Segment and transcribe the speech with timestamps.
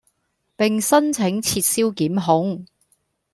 [0.57, 2.65] 並申請撤銷檢控